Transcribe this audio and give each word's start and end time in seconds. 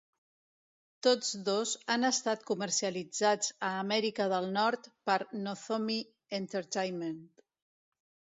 Tots 1.07 1.27
dos 1.49 1.73
han 1.95 2.07
estat 2.09 2.45
comercialitzats 2.47 3.51
a 3.69 3.69
Amèrica 3.83 4.27
del 4.33 4.49
Nord 4.55 4.89
per 5.11 5.17
Nozomi 5.43 5.99
Entertainment. 6.39 7.21